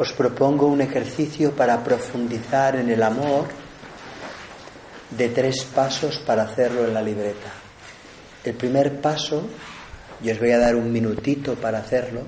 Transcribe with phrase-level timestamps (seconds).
[0.00, 3.44] os propongo un ejercicio para profundizar en el amor
[5.10, 7.52] de tres pasos para hacerlo en la libreta.
[8.42, 9.46] El primer paso,
[10.22, 12.22] y os voy a dar un minutito para hacerlo,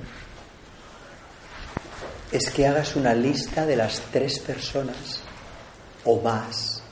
[2.30, 5.22] es que hagas una lista de las tres personas
[6.04, 6.82] o más,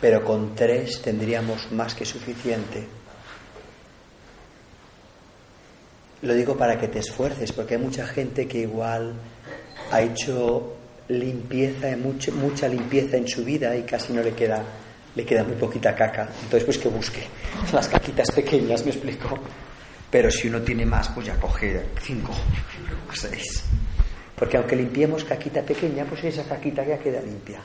[0.00, 3.01] pero con tres tendríamos más que suficiente.
[6.22, 9.14] Lo digo para que te esfuerces, porque hay mucha gente que igual
[9.90, 10.76] ha hecho
[11.08, 14.62] limpieza, mucha, limpieza en su vida y casi no le queda,
[15.14, 16.28] le queda muy poquita caca.
[16.42, 17.22] Entonces, pues que busque
[17.72, 19.38] las caquitas pequeñas, me explico.
[20.10, 22.32] Pero si uno tiene más, pues ya coge cinco
[23.14, 23.64] seis.
[24.36, 27.60] Porque aunque limpiemos caquita pequeña, pues esa caquita ya queda limpia.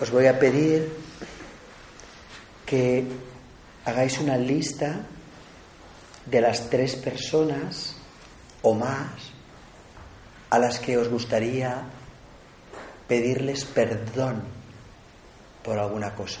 [0.00, 0.88] Os voy a pedir
[2.64, 3.04] que
[3.84, 5.06] hagáis una lista
[6.26, 7.96] de las tres personas
[8.62, 9.32] o más
[10.50, 11.84] a las que os gustaría
[13.08, 14.42] pedirles perdón
[15.62, 16.40] por alguna cosa,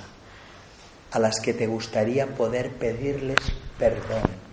[1.10, 3.38] a las que te gustaría poder pedirles
[3.78, 4.46] perdón.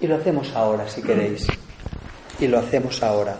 [0.00, 1.46] Y lo hacemos ahora, si queréis.
[2.40, 3.36] Y lo hacemos ahora.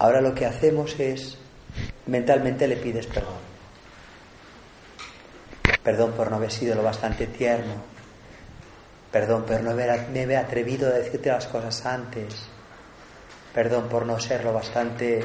[0.00, 1.36] Ahora lo que hacemos es,
[2.06, 3.36] mentalmente le pides perdón.
[5.82, 7.74] Perdón por no haber sido lo bastante tierno.
[9.12, 12.34] Perdón por no haberme atrevido a decirte las cosas antes.
[13.52, 15.22] Perdón por no ser lo bastante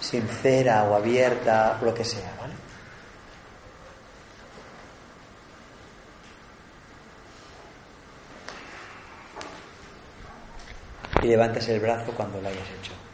[0.00, 2.54] sincera o abierta, lo que sea, ¿vale?
[11.22, 13.09] Y levantas el brazo cuando lo hayas hecho.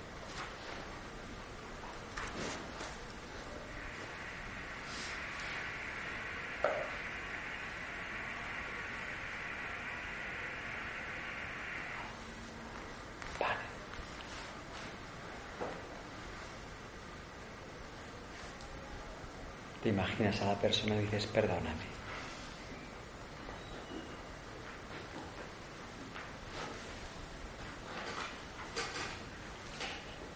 [19.97, 21.97] Imaginas a la persona y dices, perdóname.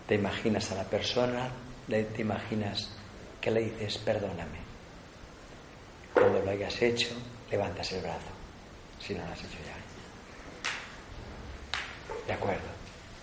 [0.09, 1.51] Te imaginas a la persona,
[1.87, 2.97] te imaginas
[3.39, 4.61] que le dices, perdóname.
[6.15, 7.11] Cuando lo hayas hecho,
[7.51, 8.33] levantas el brazo,
[8.99, 9.77] si no lo has hecho ya.
[12.27, 12.71] De acuerdo,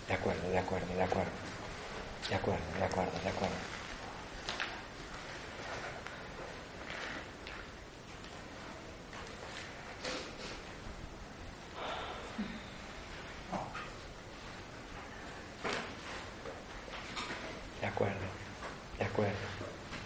[0.06, 1.32] de acuerdo, de acuerdo, de acuerdo,
[2.28, 3.77] de acuerdo, de acuerdo, de acuerdo.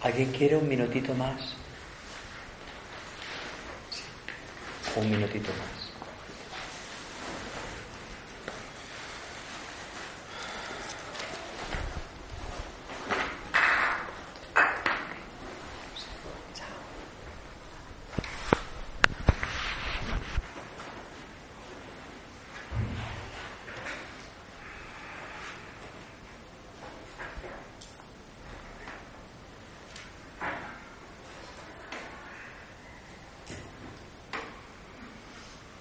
[0.03, 1.39] ¿Alguien quiere un minutito más?
[3.89, 4.03] Sí.
[4.99, 5.82] Un minutito más.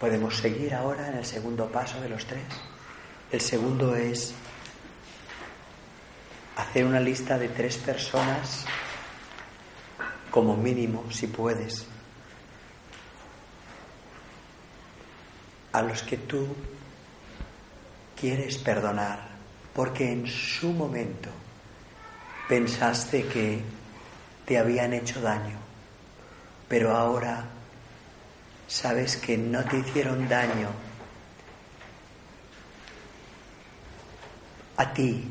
[0.02, 2.42] Podemos seguir ahora en el segundo paso de los tres.
[3.30, 4.34] El segundo es
[6.56, 8.64] hacer una lista de tres personas
[10.28, 11.86] como mínimo, si puedes,
[15.70, 16.48] a los que tú
[18.20, 19.20] quieres perdonar,
[19.72, 21.30] porque en su momento
[22.48, 23.62] pensaste que
[24.46, 25.58] te habían hecho daño,
[26.66, 27.61] pero ahora
[28.72, 30.70] sabes que no te hicieron daño
[34.78, 35.30] a ti,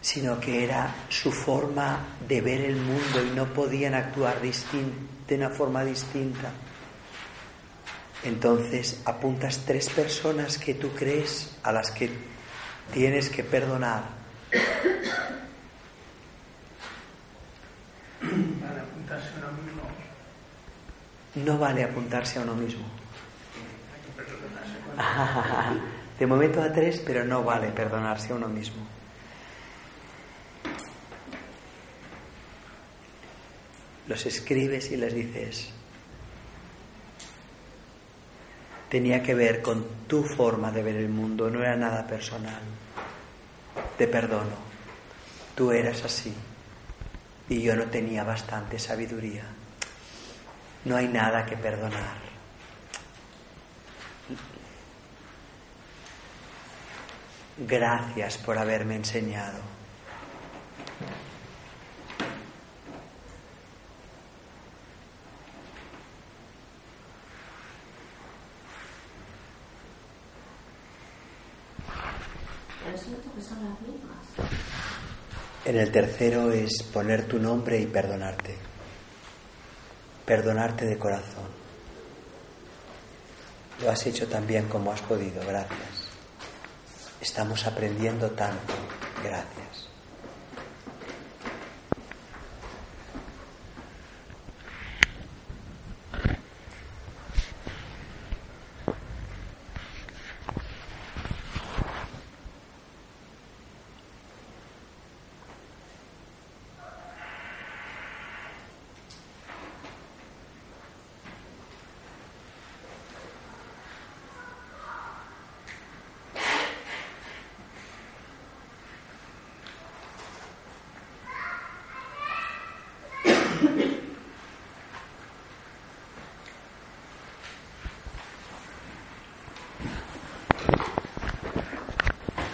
[0.00, 5.50] sino que era su forma de ver el mundo y no podían actuar de una
[5.50, 6.50] forma distinta.
[8.24, 12.08] Entonces apuntas tres personas que tú crees a las que
[12.90, 14.04] tienes que perdonar.
[21.44, 22.84] No vale apuntarse a uno mismo.
[26.18, 28.86] De momento a tres, pero no vale perdonarse a uno mismo.
[34.06, 35.72] Los escribes y les dices,
[38.90, 42.60] tenía que ver con tu forma de ver el mundo, no era nada personal.
[43.96, 44.56] Te perdono,
[45.54, 46.34] tú eras así,
[47.48, 49.44] y yo no tenía bastante sabiduría.
[50.84, 52.30] No hay nada que perdonar.
[57.58, 59.60] Gracias por haberme enseñado.
[75.66, 78.69] En el tercero es poner tu nombre y perdonarte.
[80.30, 81.48] Perdonarte de corazón.
[83.82, 86.06] Lo has hecho tan bien como has podido, gracias.
[87.20, 88.74] Estamos aprendiendo tanto,
[89.24, 89.89] gracias.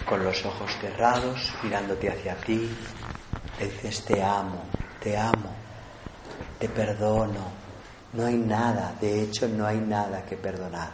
[0.07, 2.69] Con los ojos cerrados, mirándote hacia ti,
[3.59, 4.63] dices te amo,
[5.01, 5.53] te amo,
[6.57, 7.67] te perdono.
[8.13, 10.91] No hay nada, de hecho no hay nada que perdonar.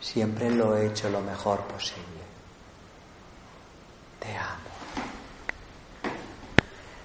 [0.00, 2.22] Siempre lo he hecho lo mejor posible.
[4.18, 4.72] Te amo.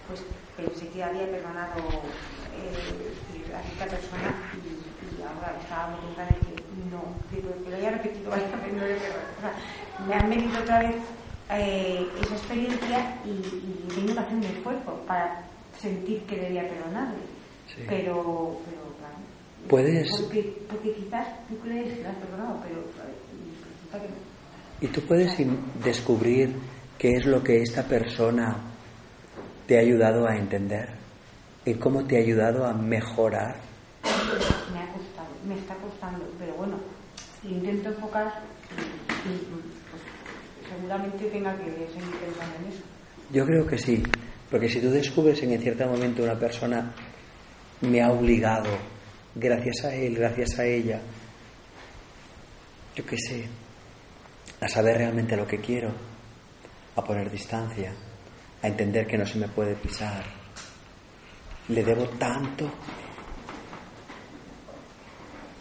[0.07, 0.21] Pues
[0.55, 1.75] pensé que había perdonado
[2.55, 6.15] eh, a esta persona y, ahora estaba muy
[7.29, 9.01] que lo haya repetido varias veces,
[10.07, 10.95] me han venido otra vez
[11.49, 15.43] eh, esa experiencia y, y tengo que hacer un esfuerzo para
[15.79, 17.19] sentir que debía perdonarle.
[17.87, 19.15] Pero, pero claro.
[19.67, 20.09] Puedes.
[20.21, 24.27] Porque, porque, quizás tú crees que lo has perdonado, pero resulta que no.
[24.79, 25.35] Y tú puedes
[25.83, 26.55] descubrir
[26.97, 28.55] qué es lo que esta persona
[29.65, 30.89] te ha ayudado a entender
[31.65, 33.57] y cómo te ha ayudado a mejorar.
[34.03, 36.77] Me ha costado, me está costando, pero bueno,
[37.43, 38.41] intento enfocar
[40.69, 42.83] seguramente tenga que seguir pensando en eso.
[43.31, 44.03] Yo creo que sí,
[44.49, 46.93] porque si tú descubres en cierto momento una persona
[47.81, 48.69] me ha obligado,
[49.35, 51.01] gracias a él, gracias a ella,
[52.95, 53.45] yo qué sé,
[54.59, 55.93] a saber realmente lo que quiero,
[56.95, 57.93] a poner distancia,
[58.61, 60.23] a entender que no se me puede pisar.
[61.69, 62.71] Le debo tanto.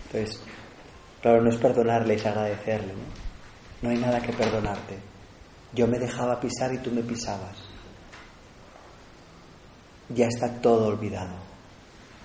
[0.07, 0.41] Entonces,
[1.27, 2.93] claro, no es perdonarle, es agradecerle.
[2.93, 3.03] ¿no?
[3.83, 4.97] No hay nada que perdonarte.
[5.73, 7.57] Yo me dejaba pisar y tú me pisabas.
[10.09, 11.35] Ya está todo olvidado.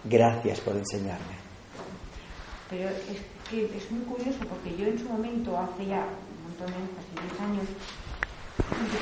[0.03, 1.35] Gracias por enseñarme.
[2.69, 6.67] Pero es que es muy curioso porque yo en su momento, hace ya un montón
[6.67, 7.65] de años, casi 10 años,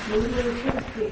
[0.09, 0.37] lo único
[0.95, 1.11] que que,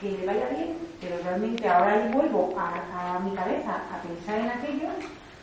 [0.00, 4.48] que, que, le vaya bien, pero realmente ahora vuelvo a mi cabeza a pensar en
[4.48, 4.88] aquello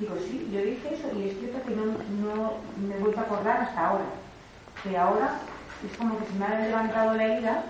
[0.02, 2.54] Digo, sí, yo dije eso y es cierto que no, no
[2.88, 4.06] me he vuelto a acordar hasta ahora.
[4.84, 5.40] Pero ahora
[5.86, 7.66] es como que se me ha levantado la herida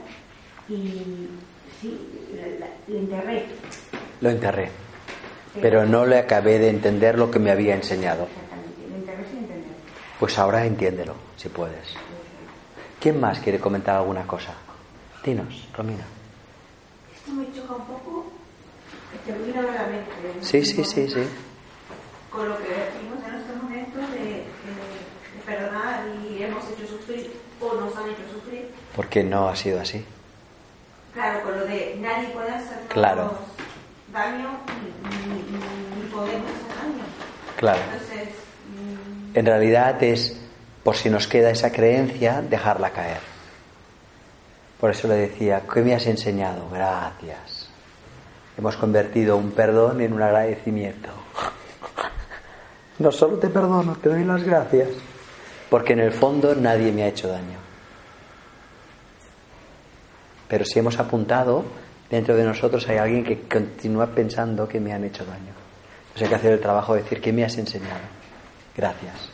[0.70, 1.28] y
[1.82, 2.00] sí,
[2.88, 3.48] lo enterré.
[4.22, 4.72] Lo enterré.
[5.60, 8.24] Pero, no le acabé de entender lo que me había enseñado.
[8.24, 9.72] Exactamente, lo enterré sin entender.
[10.18, 11.96] Pues ahora entiéndelo, si puedes.
[13.02, 14.54] ¿Quién más quiere comentar alguna cosa?
[15.26, 16.06] Dinos, Romina.
[17.14, 18.32] Esto me choca un poco.
[19.26, 20.40] Te la mente.
[20.40, 21.28] Sí, sí, sí, sí
[22.32, 24.44] con lo que vivimos en estos momentos de,
[25.46, 28.70] perdonar y hemos hecho sufrir o nos han hecho sufrir.
[28.96, 30.06] Porque no ha sido así.
[31.14, 33.38] Claro, con lo de nadie puede hacernos claro.
[34.14, 34.50] daño
[35.10, 37.04] ni, podemos hacer daño.
[37.58, 37.80] Claro.
[37.92, 38.30] Entonces,
[38.70, 40.40] mm, en realidad es,
[40.84, 43.20] por si nos queda esa creencia, dejarla caer.
[44.80, 46.70] Por eso le decía, ¿qué me has enseñado?
[46.72, 47.70] Gracias.
[48.58, 51.21] Hemos convertido un perdón en un agradecimiento.
[53.00, 54.90] No solo te perdono, te doy las gracias.
[55.70, 57.58] Porque en el fondo nadie me ha hecho daño.
[60.48, 61.64] Pero si hemos apuntado,
[62.10, 65.54] dentro de nosotros hay alguien que continúa pensando que me han hecho daño.
[66.02, 68.02] Entonces hay que hacer el trabajo de decir, ¿qué me has enseñado?
[68.76, 69.30] Gracias.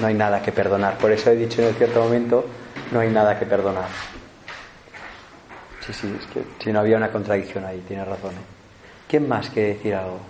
[0.00, 0.96] No hay nada que perdonar.
[0.96, 2.46] Por eso he dicho en cierto momento,
[2.90, 3.88] no hay nada que perdonar.
[5.84, 8.32] Sí, sí, es que si no había una contradicción ahí, tiene razón.
[8.32, 8.46] ¿eh?
[9.08, 10.20] ¿Quién más quiere decir algo?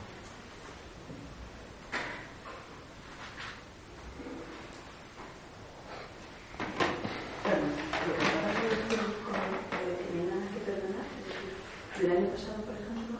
[12.01, 13.19] El año pasado, por ejemplo,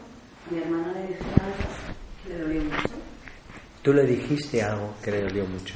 [0.49, 1.69] mi hermana le dijo algo
[2.23, 2.95] que le dolió mucho.
[3.89, 5.73] Tú le dijiste algo que le dolió mucho.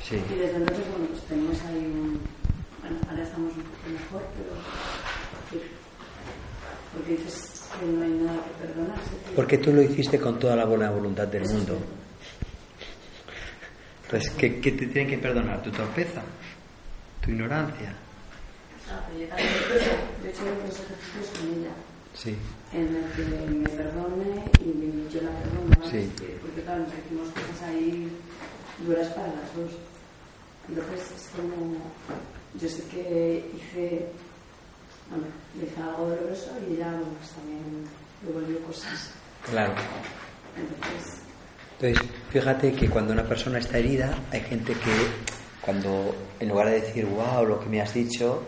[0.00, 0.14] Sí.
[0.14, 2.20] Y desde entonces, bueno, pues tenemos ahí un...
[2.80, 4.22] Bueno, ahora estamos un poco mejor,
[5.50, 5.64] pero...
[6.94, 9.10] Porque dices que no hay nada que perdonarse.
[9.10, 9.34] tío.
[9.34, 11.80] Porque tú lo hiciste con toda la buena voluntad del mundo.
[14.04, 15.60] Entonces, ¿qué, qué te tienen que perdonar?
[15.60, 16.22] ¿Tu torpeza?
[17.24, 17.92] ¿Tu ignorancia?
[18.88, 19.48] Ah, pero yo también
[20.22, 21.72] yo he hecho unos ejercicios con ella.
[22.18, 22.36] Sí.
[22.72, 25.88] en el que me perdone y yo la perdono.
[25.88, 26.10] Sí.
[26.42, 28.08] Porque claro, nos hicimos cosas ahí
[28.84, 29.70] duras para las dos.
[30.68, 31.76] Entonces es como,
[32.60, 34.06] yo sé que hice,
[35.08, 35.26] bueno,
[35.58, 37.84] le hice algo doloroso y ella pues, también
[38.22, 39.12] devolvió cosas.
[39.48, 39.74] Claro.
[40.56, 41.20] Entonces,
[41.80, 44.92] Entonces, fíjate que cuando una persona está herida, hay gente que
[45.60, 48.42] cuando en lugar de decir, wow, lo que me has dicho,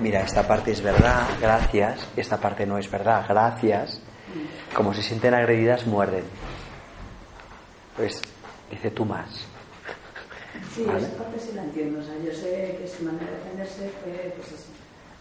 [0.00, 4.00] mira, esta parte es verdad, gracias, esta parte no es verdad, gracias,
[4.74, 6.24] como se sienten agredidas, muerden.
[7.96, 8.20] Pues
[8.70, 9.46] dice tú más.
[10.74, 11.06] sí, Vale.
[11.06, 12.00] esa parte sí la entiendo.
[12.00, 14.72] O sea, yo sé que su manera de defenderse fue pues así.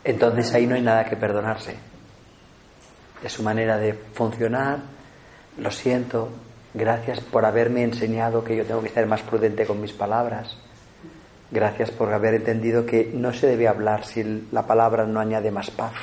[0.04, 1.76] Entonces ahí no hay nada que perdonarse.
[3.24, 4.80] Es su manera de funcionar.
[5.58, 6.30] Lo siento.
[6.74, 10.58] Gracias por haberme enseñado que yo tengo que estar más prudente con mis palabras.
[11.54, 15.70] Gracias por haber entendido que no se debe hablar si la palabra no añade más
[15.70, 15.94] paz.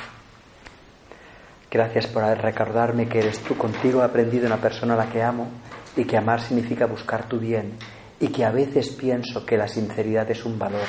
[1.69, 3.57] Gracias por recordarme que eres tú.
[3.57, 5.49] Contigo he aprendido una persona a la que amo
[5.97, 7.73] y que amar significa buscar tu bien
[8.17, 10.87] y que a veces pienso que la sinceridad es un valor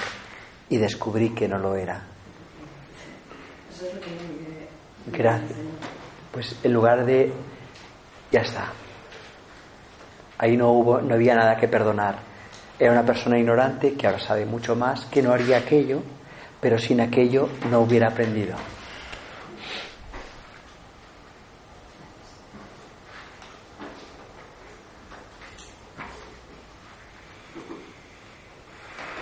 [0.69, 2.01] y descubrí que no lo era.
[5.09, 5.59] Gracias.
[6.31, 7.33] Pues en lugar de
[8.31, 8.73] ya está.
[10.39, 12.32] Ahí no hubo, no había nada que perdonar.
[12.79, 16.03] Era una persona ignorante que ahora sabe mucho más, que no haría aquello,
[16.61, 18.57] pero sin aquello no hubiera aprendido.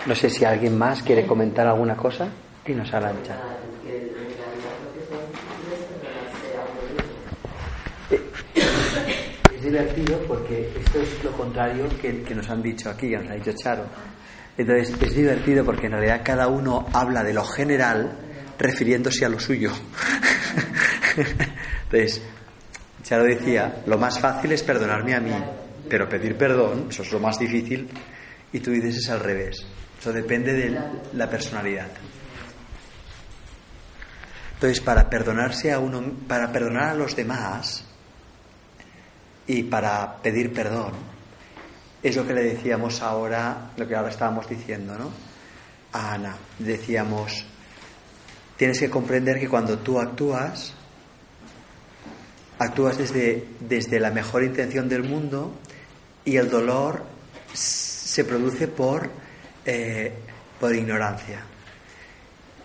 [0.06, 2.28] No sé si alguien más quiere comentar alguna cosa.
[2.64, 3.36] Dinos, Arancha.
[9.70, 13.34] Divertido porque esto es lo contrario que, que nos han dicho aquí, que nos ha
[13.34, 13.84] dicho Charo.
[14.56, 18.18] Entonces es divertido porque en realidad cada uno habla de lo general
[18.58, 19.72] refiriéndose a lo suyo.
[21.84, 22.22] Entonces,
[23.02, 25.32] Charo decía, lo más fácil es perdonarme a mí,
[25.88, 27.88] pero pedir perdón, eso es lo más difícil,
[28.52, 29.64] y tú dices es al revés.
[29.98, 30.78] Eso depende de
[31.14, 31.88] la personalidad.
[34.54, 37.89] Entonces, para perdonarse a uno, para perdonar a los demás
[39.50, 40.92] y para pedir perdón,
[42.00, 45.10] es lo que le decíamos ahora, lo que ahora estábamos diciendo, ¿no?
[45.92, 47.44] A Ana, decíamos,
[48.56, 50.72] tienes que comprender que cuando tú actúas,
[52.60, 55.52] actúas desde, desde la mejor intención del mundo
[56.24, 57.02] y el dolor
[57.52, 59.10] se produce por,
[59.66, 60.12] eh,
[60.60, 61.40] por ignorancia.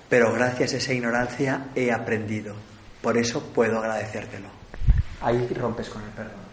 [0.08, 2.54] Pero gracias a esa ignorancia he aprendido.
[3.02, 4.50] Por eso puedo agradecértelo.
[5.22, 6.45] Ahí rompes con el perdón.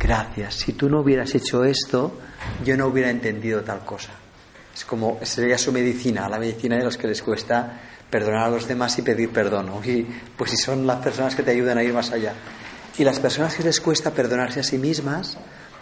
[0.00, 0.54] Gracias.
[0.54, 2.18] Si tú no hubieras hecho esto,
[2.64, 4.12] yo no hubiera entendido tal cosa.
[4.74, 7.78] Es como, sería su medicina, la medicina de los que les cuesta
[8.08, 9.70] perdonar a los demás y pedir perdón.
[9.84, 12.32] Y, pues si son las personas que te ayudan a ir más allá.
[12.96, 15.36] Y las personas que les cuesta perdonarse a sí mismas,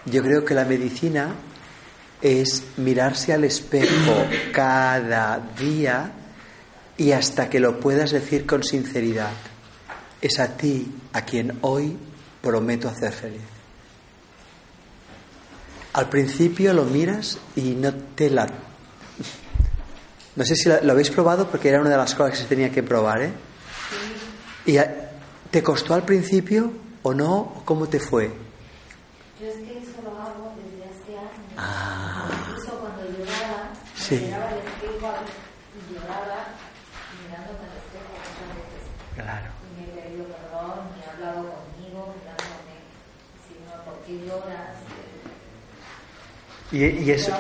[0.05, 1.35] yo creo que la medicina
[2.21, 6.11] es mirarse al espejo cada día
[6.97, 9.31] y hasta que lo puedas decir con sinceridad.
[10.21, 11.97] Es a ti a quien hoy
[12.43, 13.58] prometo hacer feliz.
[15.99, 18.47] Al principio lo miras y no te la...
[20.37, 22.71] No sé si lo habéis probado porque era una de las cosas que se tenía
[22.71, 23.33] que probar, ¿eh?
[24.65, 24.79] ¿Y
[25.51, 26.71] te costó al principio
[27.03, 27.63] o no?
[27.65, 28.27] ¿Cómo te fue?
[29.41, 31.53] Yo es que eso lo hago desde hace años.
[31.57, 32.29] Ah.
[32.47, 34.21] Incluso cuando lloraba, Sí.
[34.25, 35.15] miraba al espejo
[35.75, 36.39] y lloraba
[37.27, 38.85] mirándome al espejo muchas veces.
[39.17, 39.51] Claro.
[39.67, 42.87] Y me he pedido perdón, me he hablado conmigo, mirándome,
[43.35, 44.79] diciendo, ¿por qué lloras?
[46.73, 47.31] Y, y es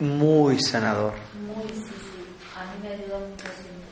[0.00, 1.12] muy sanador.
[1.46, 1.90] Muy, sí, sí.
[2.56, 3.88] A mí me ayudó mucho siempre.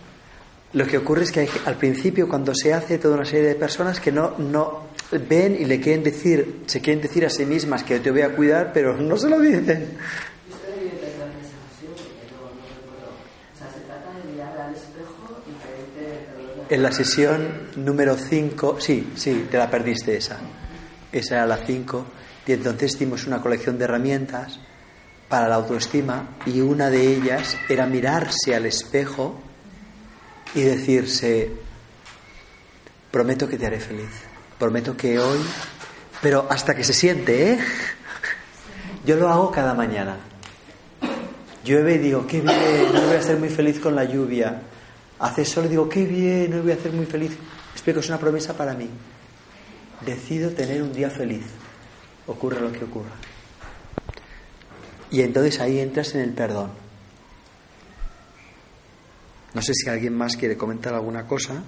[0.73, 3.55] Lo que ocurre es que hay- al principio cuando se hace toda una serie de
[3.57, 4.87] personas que no, no
[5.29, 8.35] ven y le quieren decir, se quieren decir a sí mismas que te voy a
[8.37, 9.65] cuidar, pero no se lo dicen.
[9.65, 13.15] Usted debió empezar en esa sesión porque no, no recuerdo.
[13.55, 16.67] O sea, se trata de mirar al espejo y pedirte perdón.
[16.69, 20.39] En la sesión número 5, sí, sí, te la perdiste esa.
[21.13, 22.05] Esa era la 5.
[22.47, 24.61] Y entonces dimos una colección de herramientas
[25.29, 29.41] para la autoestima y una de ellas era mirarse al espejo
[30.55, 31.51] y decirse,
[33.11, 34.11] prometo que te haré feliz.
[34.59, 35.41] Prometo que hoy,
[36.23, 37.59] pero hasta que se siente, ¿eh?
[39.05, 40.17] Yo lo hago cada mañana.
[41.65, 44.63] Llueve y digo, qué bien, hoy voy a ser muy feliz con la lluvia.
[45.19, 47.33] Hace sol y digo, qué bien, hoy voy a ser muy feliz.
[47.73, 48.89] Explico, es una promesa para mí.
[50.05, 51.45] Decido tener un día feliz,
[52.27, 53.13] ocurra lo que ocurra.
[55.11, 56.71] Y entonces ahí entras en el perdón.
[59.55, 61.63] No sé si alguien más quiere comentar alguna cosa.